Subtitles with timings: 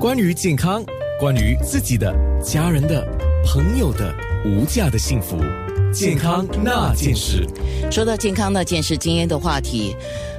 [0.00, 0.82] 关于健康，
[1.18, 2.10] 关于自己的、
[2.42, 3.06] 家人的、
[3.44, 4.14] 朋友的
[4.46, 5.36] 无价的幸福，
[5.92, 7.46] 健康那件事。
[7.90, 9.94] 说到健康那件事，今天的话题，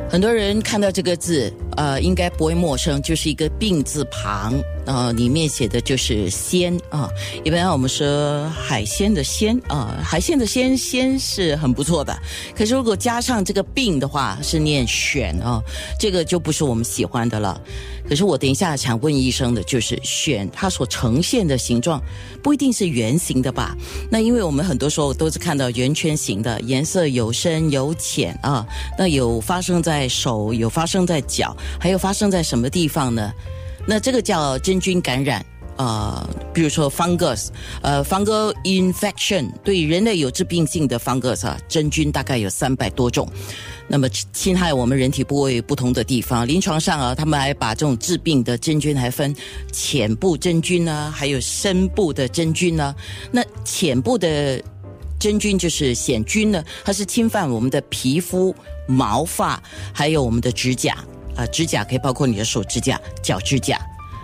[0.10, 4.56] 很多人看到这个字，呃，应该不会陌生，就是一个病字旁。
[4.86, 7.08] 呃，里面写的就是鲜啊，
[7.44, 12.18] 一般我们说海鲜的鲜啊，海鲜的鲜鲜是很不错的。
[12.56, 15.62] 可是如果加上这个病的话，是念选啊，
[16.00, 17.62] 这个就不是我们喜欢的了。
[18.10, 22.02] 可是我等一下想问医生的，就是选它所呈现的形状，
[22.42, 23.78] 不一定是圆形的吧？
[24.10, 28.66] 那因为我们很多时候都是看到圆圈形的，颜色有深有浅啊。
[28.98, 33.32] 那有发生在手，有发生在脚，还有发生在什么地方呢？
[33.88, 35.46] 那这个叫真菌感染，
[35.78, 37.48] 呃，比如说 fungus，
[37.82, 43.28] 呃，fungal infection，对人类有致病性的 fungus 啊，真菌大概有三百多种，
[43.88, 49.36] 那么侵害我们人体部位不同的地方，临床上啊，他们还把这种致病的真菌还分
[49.72, 52.96] 浅部真菌呢，还有深部的真菌呢。
[53.32, 54.62] 那浅部的
[55.20, 58.56] 真菌就是癣菌呢，它是侵犯我们的皮肤、
[58.88, 60.98] 毛发，还有我们的指甲。
[61.36, 63.80] 啊，指甲可以包括你的手指甲、脚指甲。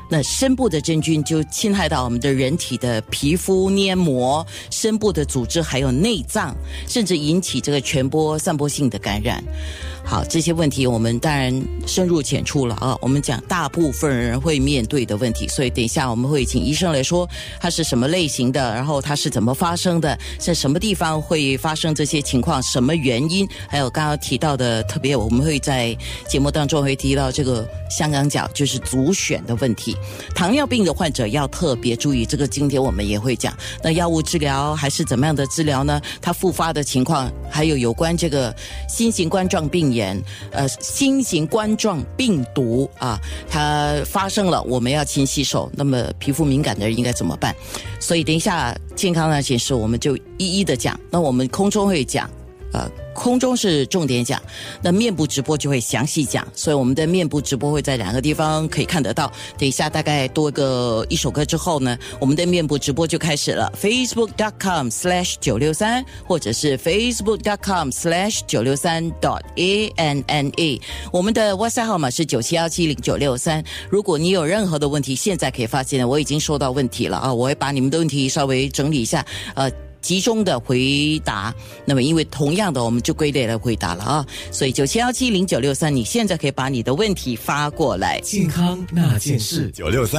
[0.09, 6.55] 那深部的真菌就侵害到我们的人体的皮肤黏膜、深部的组织，还有内脏，
[6.87, 9.43] 甚至引起这个传播、散播性的感染。
[10.05, 11.53] 好，这些问题我们当然
[11.85, 12.97] 深入浅出了啊。
[13.01, 25.93] 我们讲大部分人会面对的问题，所以等一下我们会请医生来说它是什么类型的，然后它是怎么发生的，在什么地方会发生这些情况，什么原因，还有刚刚提到的，特别我们会在
[26.29, 29.96] 节目当中会提到这个香港脚就是足癣的问题。
[30.35, 33.51] 糖尿病的患者要特别注意，这个今天我们也会讲。
[33.83, 35.99] 那药物治疗还是怎么样的治疗呢？
[36.21, 38.55] 它复发的情况，还有有关这个
[38.87, 39.87] 新型冠状病。
[39.87, 43.17] 炎，呃，新型冠状病毒啊，
[43.49, 45.71] 它发生了，我们要勤洗手。
[45.73, 47.55] 那么皮肤敏感的人应该怎么办？
[48.01, 50.99] 所以等一下健康那件事，我们就一一的讲。
[51.09, 52.29] 那我们空中会讲，
[52.77, 52.91] 呃。
[53.17, 54.39] 空中是重点讲，
[54.79, 59.33] 那面部直播就会详细讲，所以我们的面部直播会在两个地方可以看得到。
[59.57, 70.79] 等一下大概多个一首歌之后呢，我们的面部直播就开始了，facebook.com/slash 九六三，或者是 facebook.com/slash 九六三 dot a n n e，。
[71.11, 73.63] 我们的 WhatsApp 号码是九七幺七零九六三。
[73.89, 79.71] 如果你有任何的问题，现在可以发现我已经收到问题了啊，我会把你们的问题稍微整理一下，呃。
[80.07, 81.53] 集中的回答，
[81.83, 84.25] 那么因为同样的，我们就归类来回答了啊。
[84.53, 88.21] 所以九七幺七零九六三，你现在可以把你的问题发过来。
[88.21, 90.15] 健康那件事，九六三。